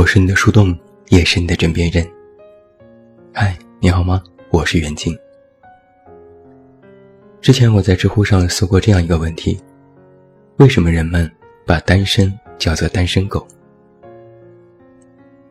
[0.00, 0.74] 我是你的树洞，
[1.10, 2.10] 也是你的枕边人。
[3.34, 4.22] 嗨，你好吗？
[4.48, 5.14] 我是袁静。
[7.42, 9.60] 之前我在知乎上搜过这样一个问题：
[10.56, 11.30] 为什么人们
[11.66, 13.46] 把单身叫做单身狗？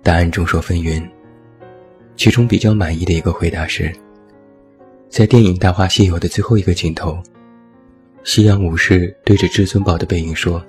[0.02, 1.08] 答案众说纷纭，
[2.16, 3.96] 其中比较满意的一个回答是，
[5.10, 7.22] 在电影《大话西游》的最后一个镜头，
[8.24, 10.60] 夕阳武士对着至尊宝的背影说：“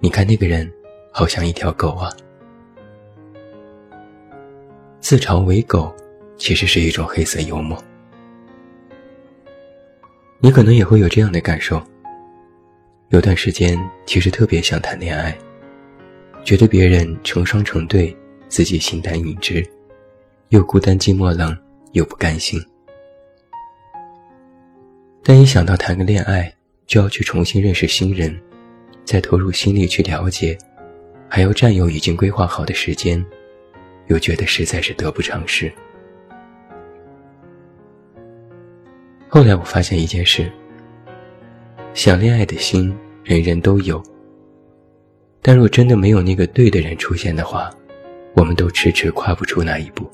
[0.00, 0.70] 你看那个人，
[1.10, 2.12] 好像一条狗啊。”
[5.04, 5.94] 自嘲为狗，
[6.38, 7.78] 其实是一种黑色幽默。
[10.38, 11.78] 你可能也会有这样的感受：
[13.10, 15.36] 有段时间其实特别想谈恋爱，
[16.42, 18.16] 觉得别人成双成对，
[18.48, 19.62] 自己形单影只，
[20.48, 21.54] 又孤单寂寞冷，
[21.92, 22.58] 又不甘心。
[25.22, 26.50] 但一想到谈个恋爱
[26.86, 28.34] 就要去重新认识新人，
[29.04, 30.56] 再投入心力去了解，
[31.28, 33.22] 还要占有已经规划好的时间。
[34.06, 35.72] 又觉得实在是得不偿失。
[39.28, 40.50] 后来我发现一件事：
[41.92, 44.02] 想恋爱的心人人都有，
[45.42, 47.70] 但若真的没有那个对的人出现的话，
[48.34, 50.08] 我们都迟迟跨不出那一步。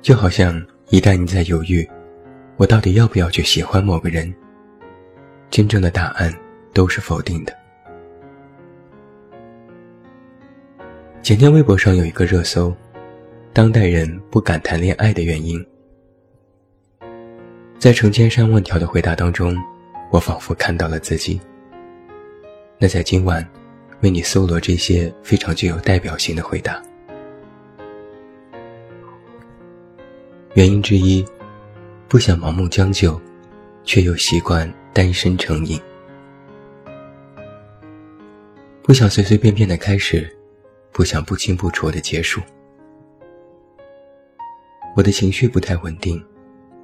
[0.00, 1.86] 就好像一旦你在犹豫，
[2.56, 4.34] 我到底要不要去喜欢某个人，
[5.50, 6.34] 真正的答案
[6.72, 7.59] 都是否定的。
[11.22, 12.74] 前天微博上有一个热搜
[13.52, 15.64] ：“当代人不敢谈恋爱的原因。”
[17.78, 19.54] 在成千上万条的回答当中，
[20.10, 21.38] 我仿佛看到了自己。
[22.78, 23.46] 那在今晚，
[24.00, 26.82] 为你搜罗这些非常具有代表性的回答。
[30.54, 31.24] 原因之一，
[32.08, 33.20] 不想盲目将就，
[33.84, 35.80] 却又习惯单身成瘾，
[38.82, 40.34] 不想随随便便的开始。
[40.92, 42.40] 不想不清不楚的结束。
[44.96, 46.22] 我的情绪不太稳定，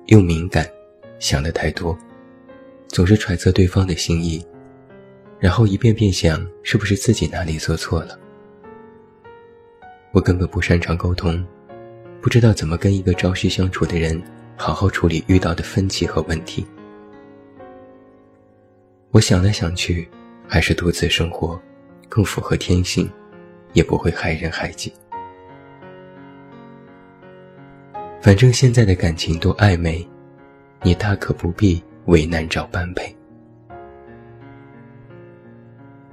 [0.06, 0.68] 又敏感，
[1.18, 1.98] 想的太多，
[2.88, 4.46] 总是揣测对方的心意，
[5.40, 8.18] 然后一遍遍想是不是自己哪里做错了。
[10.12, 11.44] 我根本不擅长沟通，
[12.20, 14.22] 不知道怎么跟一个朝夕相处的人
[14.56, 16.64] 好好处理遇到的分歧和问题。
[19.10, 20.08] 我想来想去，
[20.46, 21.60] 还是独自生活，
[22.08, 23.10] 更符合天性。
[23.76, 24.90] 也不会害人害己。
[28.22, 30.04] 反正现在的感情多暧昧，
[30.82, 33.14] 你大可不必为难找般配。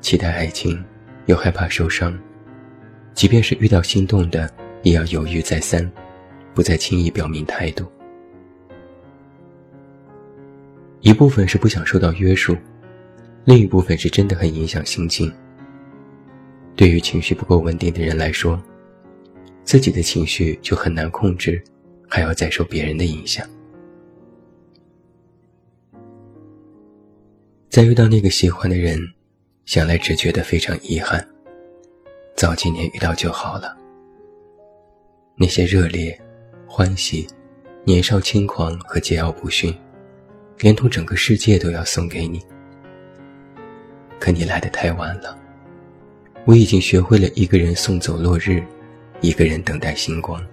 [0.02, 0.84] 期待爱情，
[1.28, 2.20] 又害怕受伤，
[3.14, 4.52] 即便是遇到心动的，
[4.82, 5.90] 也要犹豫再三，
[6.54, 7.90] 不再轻易表明态度。
[11.00, 12.58] 一部分是不想受到约束，
[13.46, 15.34] 另一部分是真的很影响心情。
[16.76, 18.62] 对于情绪不够稳定的人来说，
[19.64, 21.64] 自己的情绪就很难控制，
[22.10, 23.48] 还要再受别人的影响。
[27.70, 29.00] 再遇到那个喜欢的人，
[29.66, 31.26] 想来只觉得非常遗憾。
[32.36, 33.78] 早几年遇到就好了。
[35.36, 36.20] 那些热烈、
[36.68, 37.28] 欢喜、
[37.84, 39.76] 年少轻狂和桀骜不驯，
[40.60, 42.42] 连同整个世界都要送给你。
[44.20, 45.43] 可你来的太晚了。
[46.46, 48.62] 我已经学会了一个人送走落日，
[49.22, 50.46] 一个人等待星光。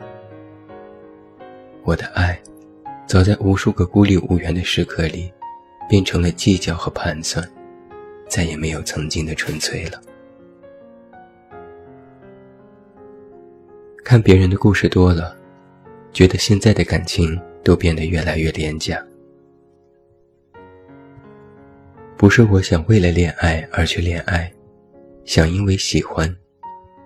[1.83, 2.41] 我的爱，
[3.09, 5.33] 早在无数个孤立无援的时刻里，
[5.89, 7.45] 变成了计较和盘算，
[8.29, 10.01] 再也没有曾经的纯粹了。
[14.05, 15.37] 看别人的故事多了，
[16.13, 19.05] 觉得现在的感情都变得越来越廉价。
[22.17, 24.53] 不是我想为了恋爱而去恋爱。
[25.31, 26.29] 想因为喜欢，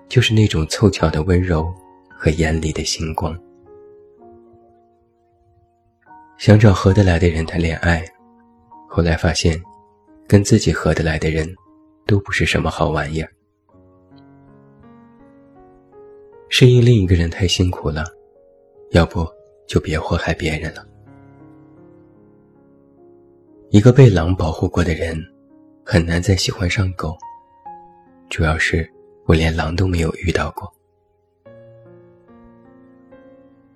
[0.08, 1.70] 就是那种凑巧的温柔
[2.08, 3.38] 和眼里的星光。
[6.38, 8.02] 想找合得来的人谈恋爱，
[8.88, 9.62] 后来发现，
[10.26, 11.46] 跟自己合得来的人，
[12.06, 13.30] 都不是什么好玩意儿。
[16.48, 18.06] 适应另一个人太辛苦了，
[18.92, 19.28] 要不
[19.68, 20.82] 就别祸害别人了。
[23.68, 25.14] 一个被狼保护过的人，
[25.84, 27.14] 很难再喜欢上狗。
[28.28, 28.90] 主要是
[29.26, 30.72] 我连狼都没有遇到过。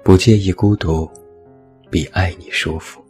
[0.03, 1.09] 不介意孤独，
[1.91, 3.05] 比爱你舒服。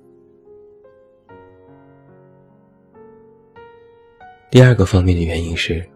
[4.51, 5.87] 第二个方面的原因是，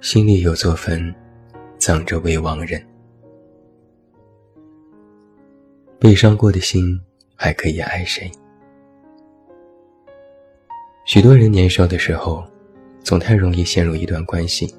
[0.00, 1.12] 心里有座坟，
[1.78, 2.80] 葬着未亡人。
[5.98, 7.00] 被伤过的心，
[7.34, 8.30] 还可以爱谁？
[11.04, 12.44] 许多人年少的时候。
[13.02, 14.72] 总太容易陷入一段关系，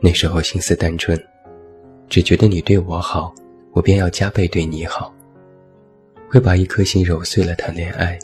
[0.00, 1.20] 那时候心思单纯，
[2.08, 3.34] 只觉得你对我好，
[3.72, 5.12] 我便要加倍对你好。
[6.28, 8.18] 会把一颗心揉碎了谈恋爱，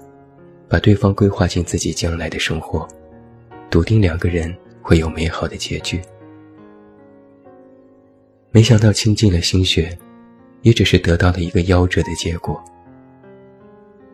[0.69, 2.87] 把对方规划进自己将来的生活，
[3.71, 6.01] 笃定两个人会有美好的结局。
[8.51, 9.97] 没想到倾尽了心血，
[10.63, 12.63] 也只是得到了一个夭折的结果。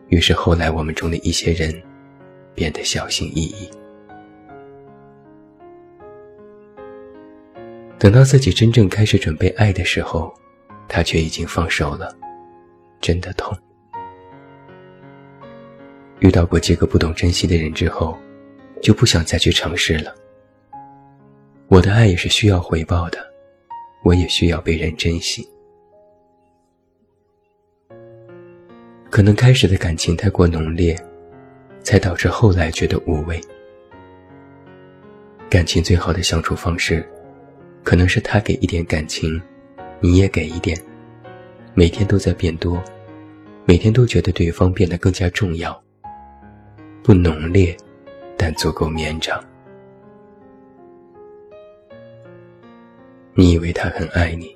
[0.09, 1.73] 于是后来我们中的一些人，
[2.55, 3.69] 变得小心翼翼。
[7.99, 10.33] 等到自己真正开始准备爱的时候，
[10.87, 12.15] 他却已经放手了，
[13.01, 13.55] 真的痛。
[16.19, 18.17] 遇到过几个不懂珍惜的人之后，
[18.81, 20.15] 就不想再去尝试了。
[21.67, 23.29] 我的爱也是需要回报的。
[24.01, 25.45] 我也需要被人珍惜。
[29.09, 30.97] 可能开始的感情太过浓烈，
[31.83, 33.41] 才导致后来觉得无味。
[35.49, 37.05] 感情最好的相处方式，
[37.83, 39.41] 可能是他给一点感情，
[39.99, 40.77] 你也给一点，
[41.73, 42.81] 每天都在变多，
[43.65, 45.81] 每天都觉得对方变得更加重要。
[47.01, 47.75] 不浓烈，
[48.37, 49.43] 但足够绵长。
[53.33, 54.55] 你以为他很爱你，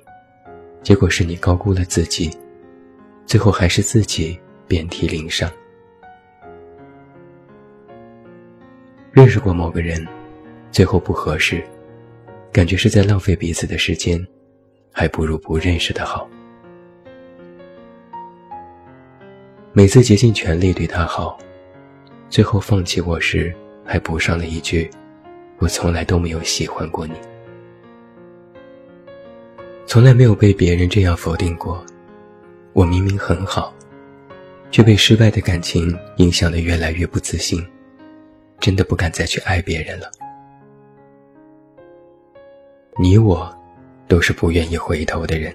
[0.82, 2.30] 结果是你高估了自己，
[3.24, 4.38] 最后还是自己
[4.68, 5.50] 遍体鳞伤。
[9.10, 10.06] 认识过某个人，
[10.70, 11.64] 最后不合适，
[12.54, 14.24] 感觉是在浪费彼此的时间，
[14.92, 16.30] 还不如不认识的好。
[19.72, 21.36] 每次竭尽全力对他好，
[22.30, 23.52] 最后放弃我时，
[23.84, 24.88] 还补上了一句
[25.58, 27.14] ：“我从来都没有喜欢过你。”
[29.84, 31.84] 从来没有被别人这样否定过，
[32.72, 33.74] 我明明很好，
[34.70, 37.66] 却被失败的感情影响的越来越不自信，
[38.60, 40.08] 真的不敢再去爱别人了。
[42.98, 43.52] 你我，
[44.08, 45.54] 都是不愿意回头的人。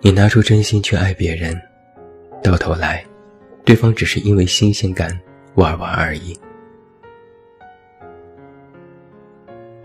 [0.00, 1.60] 你拿出真心去爱别人，
[2.42, 3.04] 到头来，
[3.64, 5.18] 对方只是因为新鲜感
[5.54, 6.38] 玩玩而已。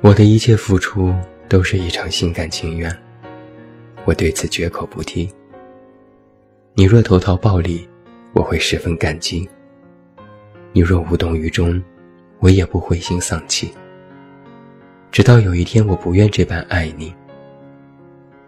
[0.01, 1.13] 我的一切付出。
[1.49, 2.93] 都是一场心甘情愿，
[4.03, 5.33] 我对此绝口不提。
[6.73, 7.87] 你若投桃报李，
[8.33, 9.47] 我会十分感激；
[10.73, 11.81] 你若无动于衷，
[12.39, 13.73] 我也不灰心丧气。
[15.17, 17.11] 直到有一天我不愿这般爱你，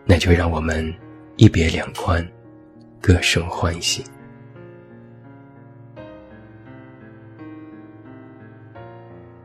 [0.05, 0.93] 那就让我们
[1.35, 2.23] 一别两宽，
[3.01, 4.03] 各生欢喜。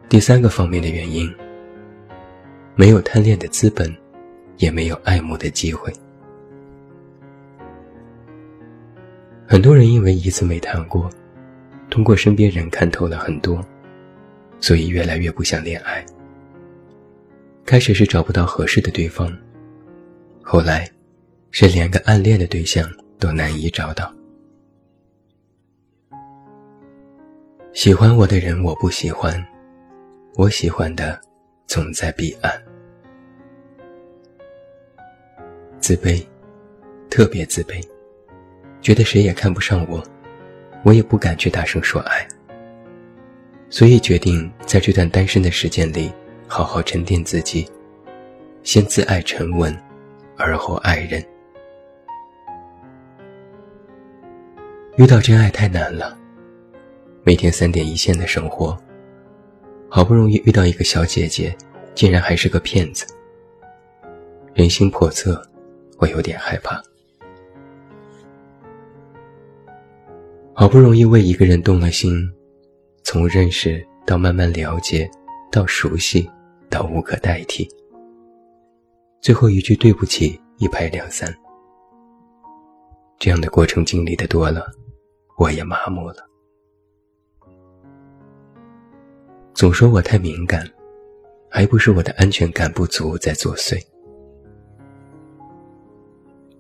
[0.07, 1.35] 第三个方面的原因。
[2.75, 3.91] 没有贪恋的资本，
[4.59, 5.91] 也没有爱慕的机会。
[9.47, 11.09] 很多人因为一次没谈过，
[11.89, 13.65] 通过身边人看透了很多，
[14.61, 16.05] 所以越来越不想恋爱。
[17.65, 19.37] 开始是找不到合适的对方，
[20.43, 20.89] 后来
[21.51, 24.13] 是连个暗恋的对象都难以找到。
[27.73, 29.45] 喜欢我的人我不喜欢，
[30.37, 31.21] 我喜欢的。
[31.67, 32.63] 总在彼岸，
[35.81, 36.23] 自卑，
[37.09, 37.83] 特别自卑，
[38.83, 40.05] 觉得谁也看不上我，
[40.85, 42.29] 我也不敢去大声说爱，
[43.71, 46.13] 所以决定在这段单身的时间里，
[46.55, 47.69] 好好沉淀自己，
[48.63, 49.77] 先自爱沉稳，
[50.37, 51.21] 而后爱人。
[54.97, 56.17] 遇到真爱太难了，
[57.25, 58.79] 每天三点一线的生活。
[59.89, 61.53] 好不容易遇到一个小姐姐，
[61.93, 63.05] 竟然还是个骗子。
[64.55, 65.45] 人心叵测，
[65.99, 66.81] 我有点害怕。
[70.53, 72.33] 好不容易为一个人动了心，
[73.03, 75.11] 从认识到慢慢了解，
[75.51, 76.31] 到熟悉，
[76.75, 77.71] 到无可代替，
[79.21, 81.33] 最后一句对不起一拍两散。
[83.17, 84.67] 这样的过程经历的多了，
[85.39, 86.17] 我也麻木了。
[89.55, 90.69] 总说我太敏感，
[91.49, 93.81] 还不是我的安全感不足在作祟。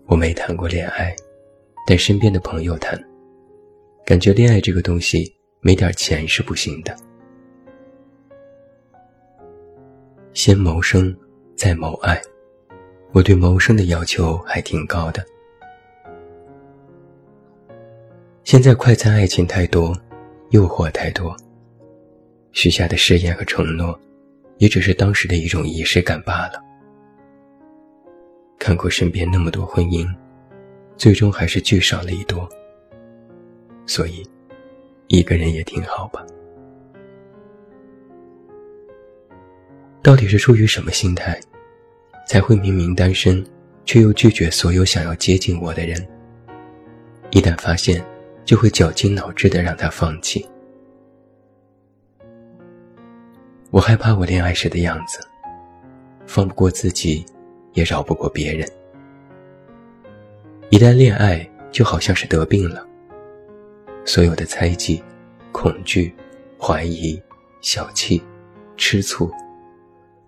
[0.06, 1.12] 我没谈过恋爱，
[1.88, 2.96] 但身边的朋友谈，
[4.06, 6.96] 感觉恋爱这个东西没点钱是不行的。
[10.34, 11.16] 先谋生，
[11.54, 12.20] 再谋爱，
[13.12, 15.24] 我对谋生的要求还挺高的。
[18.42, 19.96] 现在快餐爱情太多，
[20.50, 21.34] 诱惑太多。
[22.50, 23.98] 许下的誓言和承诺，
[24.58, 26.60] 也只是当时的一种仪式感罢了。
[28.58, 30.04] 看过身边那么多婚姻，
[30.96, 32.48] 最终还是聚少离多。
[33.86, 34.28] 所以，
[35.06, 36.26] 一个人也挺好吧。
[40.04, 41.40] 到底是出于什么心态，
[42.28, 43.42] 才会明明单身，
[43.86, 46.06] 却又拒绝所有想要接近我的人？
[47.30, 48.04] 一旦发现，
[48.44, 50.46] 就会绞尽脑汁的让他放弃。
[53.70, 55.18] 我害怕我恋爱时的样子，
[56.26, 57.24] 放不过自己，
[57.72, 58.68] 也饶不过别人。
[60.68, 62.86] 一旦恋爱，就好像是得病了，
[64.04, 65.02] 所有的猜忌、
[65.50, 66.14] 恐惧、
[66.60, 67.18] 怀疑、
[67.62, 68.22] 小气、
[68.76, 69.32] 吃醋，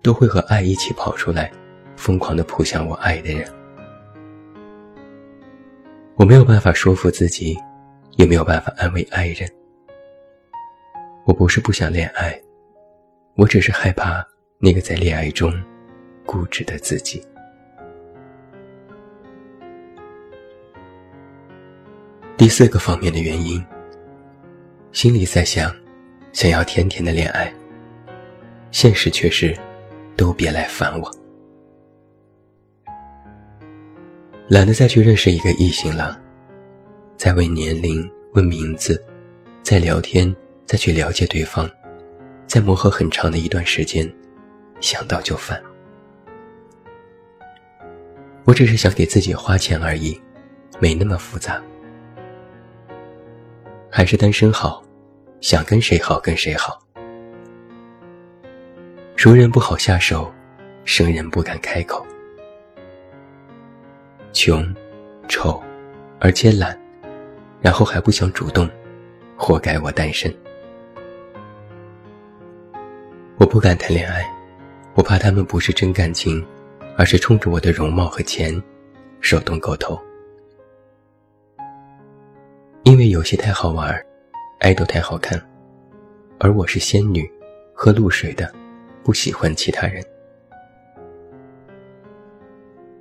[0.01, 1.51] 都会和爱一起跑出来，
[1.95, 3.47] 疯狂地扑向我爱的人。
[6.15, 7.57] 我没有办法说服自己，
[8.17, 9.49] 也没有办法安慰爱人。
[11.25, 12.39] 我不是不想恋爱。
[13.35, 14.25] 我只是害怕
[14.57, 15.53] 那个在恋爱中
[16.25, 17.23] 固执的自己。
[22.35, 23.63] 第四个方面的原因，
[24.91, 25.71] 心里在想，
[26.33, 27.53] 想要甜甜的恋爱，
[28.71, 29.55] 现实却是，
[30.17, 31.11] 都别来烦我，
[34.49, 36.19] 懒得再去认识一个异性了，
[37.15, 39.01] 再问年龄、问名字，
[39.61, 41.69] 再聊天，再去了解对方。
[42.47, 44.11] 在磨合很长的一段时间，
[44.79, 45.61] 想到就烦。
[48.45, 50.19] 我只是想给自己花钱而已，
[50.79, 51.61] 没那么复杂。
[53.91, 54.81] 还是单身好，
[55.41, 56.86] 想跟谁好跟谁好。
[59.17, 60.31] 熟人不好下手，
[60.85, 62.05] 生人不敢开口。
[64.31, 64.63] 穷、
[65.27, 65.59] 丑，
[66.19, 66.79] 而且懒，
[67.59, 68.69] 然后还不想主动，
[69.35, 70.31] 活该我单身。
[73.37, 74.23] 我不敢谈恋爱，
[74.93, 76.45] 我怕他们不是真感情，
[76.95, 78.61] 而是冲着我的容貌和钱，
[79.19, 79.99] 手动狗头。
[82.83, 83.99] 因为游戏太好玩，
[84.59, 85.43] 爱豆太好看，
[86.37, 87.27] 而我是仙女，
[87.73, 88.53] 喝露水的，
[89.07, 90.03] 不喜欢其他人。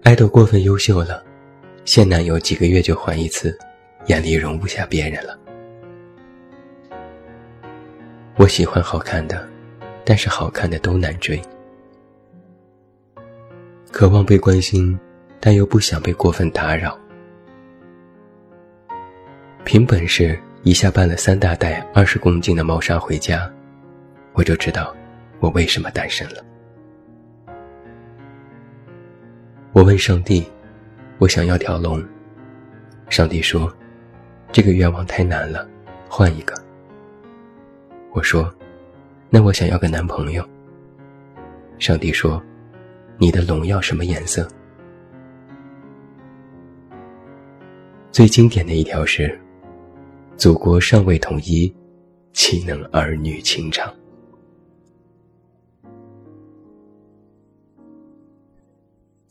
[0.05, 1.21] 爱豆过分优秀了，
[1.85, 3.59] 现男友几个月就换一次，
[4.07, 5.37] 眼里容不下别人了。
[8.37, 9.49] 我喜欢好看的。
[10.05, 11.43] 但是好看的都难追，
[13.91, 14.97] 渴望被关心，
[15.41, 16.97] 但又不想被过分打扰。
[19.65, 23.53] 凭本事一下搬了三大袋二十公斤的猫砂回家，
[24.33, 24.96] 我就知道
[25.41, 26.45] 我为什么单身了。
[29.73, 30.47] 我问上帝
[31.19, 32.03] ：“我想要条龙。”
[33.09, 33.73] 上帝说
[34.51, 35.69] ：“这个愿望太难了，
[36.09, 36.55] 换一个。”
[38.13, 38.53] 我说。
[39.29, 40.49] 那我想要个男朋友。
[41.81, 42.41] 上帝说
[43.19, 44.49] ：“你的龙要什么颜色？”
[48.13, 49.37] 最经典的一条是
[50.39, 51.75] ：“祖国尚未统一，
[52.33, 53.93] 岂能儿女情长？”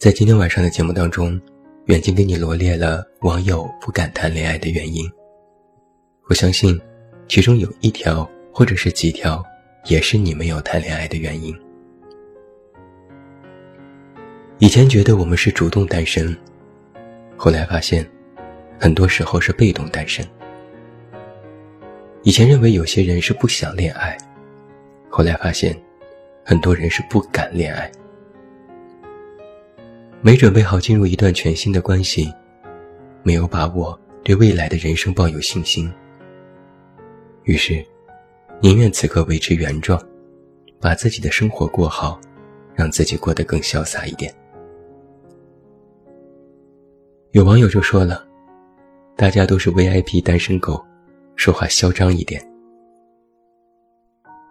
[0.06, 1.42] 在今天晚上的节目当中，
[1.86, 5.04] 远近给你罗列了网友不敢谈恋爱的原因。
[6.30, 6.80] 我相信，
[7.28, 9.44] 其中有一条或者是几条。
[9.86, 11.56] 也是你没有谈恋爱的原因。
[14.60, 16.38] 以前觉得我们是主动单身，
[17.36, 18.08] 后来发现，
[18.80, 20.24] 很多时候是被动单身。
[22.22, 24.16] 以前认为有些人是不想恋爱，
[25.10, 25.76] 后来发现，
[26.44, 27.92] 很多人是不敢恋爱。
[30.26, 32.34] 没准备好进入一段全新的关系，
[33.22, 35.88] 没有把握对未来的人生抱有信心，
[37.44, 37.86] 于是。
[38.60, 40.02] 宁愿此刻维持原状，
[40.80, 42.20] 把自己的生活过好，
[42.74, 44.34] 让自己过得更潇洒一点。
[47.32, 48.26] 有网友就说了
[49.16, 50.84] ：“大家都是 VIP 单身狗，
[51.36, 52.42] 说话嚣张一点。”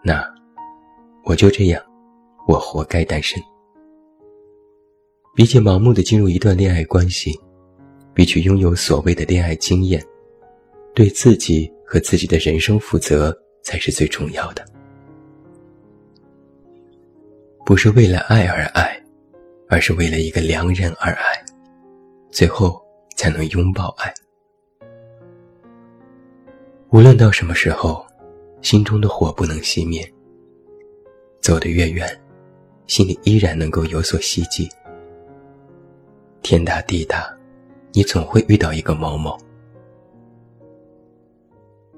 [0.05, 0.23] 那
[1.25, 1.83] 我就这样，
[2.47, 3.43] 我活该单身。
[5.35, 7.39] 比起盲目的进入一段恋爱关系，
[8.15, 10.03] 比起拥有所谓的恋爱经验，
[10.95, 13.37] 对自己和自己的人生负责。
[13.67, 14.63] 才是最重要的，
[17.65, 19.03] 不是为了爱而爱，
[19.71, 21.43] 而是为了一个良人而爱，
[22.31, 22.79] 最后
[23.17, 24.13] 才能拥抱爱。
[26.91, 28.07] 无论到什么时候，
[28.61, 30.07] 心中的火不能熄灭。
[31.41, 32.07] 走得越远，
[32.87, 34.69] 心里依然能够有所希冀。
[36.45, 37.35] 天大地大，
[37.93, 39.35] 你总会遇到一个某某，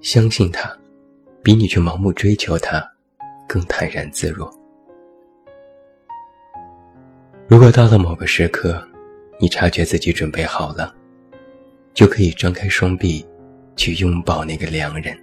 [0.01, 0.73] 相信他。
[1.43, 2.81] 比你去盲目追求他，
[3.49, 4.49] 更坦然自若。
[7.49, 8.81] 如果到了某个时刻，
[9.41, 10.95] 你察觉自己准备好了，
[11.93, 13.27] 就可以张开双臂，
[13.75, 15.17] 去拥抱那个良人。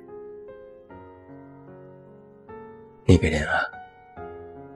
[3.06, 3.64] 那个人啊，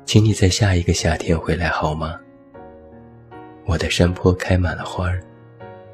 [0.06, 2.18] 请你在下一个夏天回来好吗？
[3.68, 5.22] 我的山坡开满了花儿，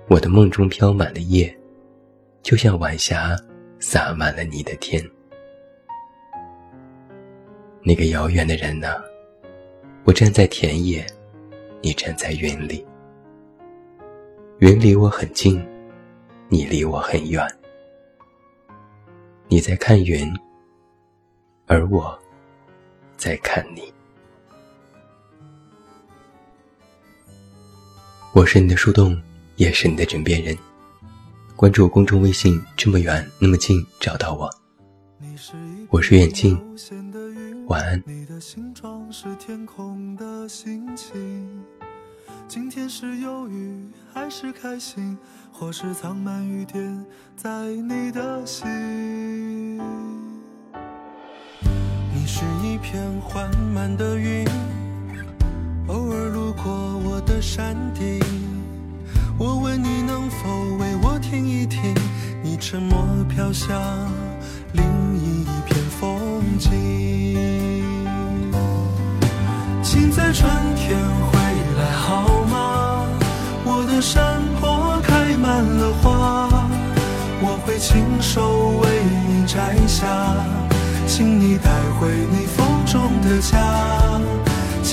[0.08, 1.52] 我的梦中飘满了叶，
[2.44, 3.36] 就像晚霞
[3.80, 5.04] 洒满了你的天。
[7.82, 9.02] 那个遥远的人呢？
[10.04, 11.04] 我站在田野，
[11.82, 12.86] 你站在云里。
[14.60, 15.60] 云离我很近，
[16.50, 17.44] 你离我很远。
[19.48, 20.32] 你在看云，
[21.66, 22.16] 而我
[23.18, 23.92] 在看你。
[28.34, 29.16] 我是你的树洞，
[29.58, 30.58] 也是你的枕边人。
[31.56, 34.50] 关注公众微信，这么远那么近，找到我。
[35.90, 36.60] 我是远近，
[37.68, 38.02] 晚安。
[38.08, 41.64] 你的形状是天空的心情
[42.48, 45.16] 今天是忧郁还是开心，
[45.52, 47.06] 或是藏满雨点
[47.38, 49.78] 在你的心？
[52.12, 54.44] 你是一片缓慢的云。
[55.88, 56.93] 偶尔路过
[57.44, 58.20] 山顶，
[59.38, 61.94] 我问你能否为我听一听，
[62.42, 63.78] 你沉默飘向
[64.72, 64.84] 另
[65.18, 66.72] 一片风景。
[69.84, 71.38] 请在春天回
[71.78, 73.06] 来好吗？
[73.66, 76.50] 我的山坡开满了花，
[77.42, 80.08] 我会亲手为你摘下，
[81.06, 81.70] 请你带
[82.00, 83.60] 回你风中的家。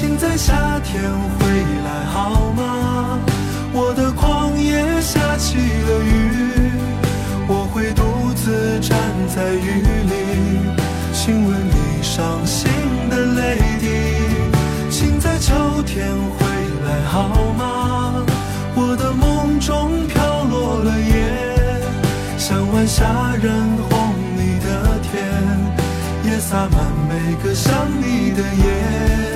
[0.01, 1.47] 请在夏天回
[1.85, 3.19] 来好吗？
[3.71, 6.73] 我的旷野下起了雨，
[7.47, 8.97] 我会独自站
[9.29, 10.15] 在雨里，
[11.13, 12.71] 亲吻你伤心
[13.11, 13.89] 的泪滴。
[14.89, 16.47] 请在秋天回
[16.83, 18.25] 来好吗？
[18.75, 23.05] 我的梦中飘落了叶，像晚霞
[23.43, 23.53] 染
[23.91, 29.30] 红你的天，也洒满每个想你的夜。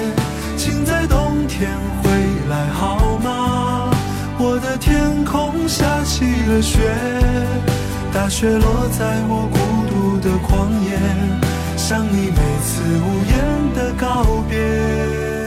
[1.57, 1.71] 天
[2.03, 2.11] 回
[2.51, 3.89] 来好吗？
[4.39, 6.81] 我的天空下起了雪，
[8.13, 9.57] 大雪落在我孤
[9.89, 10.99] 独的旷野，
[11.77, 13.35] 像你每次无言
[13.73, 15.44] 的告别。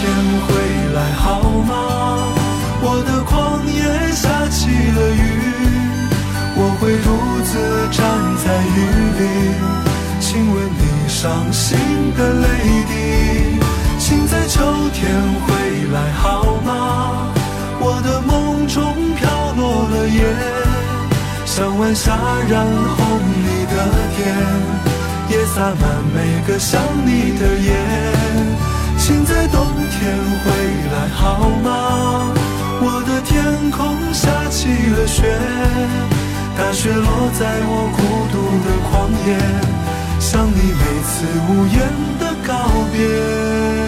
[0.00, 0.06] 天
[0.46, 0.54] 回
[0.94, 1.74] 来好吗？
[2.80, 3.82] 我的旷野
[4.14, 5.20] 下起了雨，
[6.54, 7.06] 我会独
[7.42, 7.50] 自
[7.90, 7.98] 站
[8.38, 8.78] 在雨
[9.18, 9.20] 里，
[10.20, 11.76] 亲吻你伤心
[12.16, 12.46] 的泪
[12.86, 13.58] 滴。
[13.98, 14.62] 请在秋
[14.94, 15.10] 天
[15.44, 15.48] 回
[15.92, 16.22] 来好
[16.64, 17.34] 吗？
[17.80, 20.22] 我的梦中飘落了叶。
[21.44, 22.16] 像晚霞
[22.48, 23.74] 染红你的
[24.14, 24.16] 天，
[25.28, 25.82] 也洒满
[26.14, 27.74] 每个想你的夜。
[29.08, 30.50] 请在冬天回
[30.92, 32.30] 来好吗？
[32.82, 35.34] 我的天空下起了雪，
[36.58, 39.28] 大雪落在我孤独的旷野，
[40.20, 41.78] 像你每次无言
[42.20, 42.52] 的告
[42.92, 43.87] 别。